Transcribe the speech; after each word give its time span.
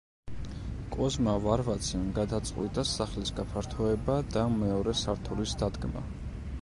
კოზმა 0.95 1.35
ვარვაციმ 1.43 2.07
გადაწყვიტა 2.15 2.85
სახლის 2.93 3.35
გაფართოება 3.41 4.17
და 4.37 4.47
მეორე 4.55 4.97
სართულის 5.03 5.55
დადგმა. 5.63 6.03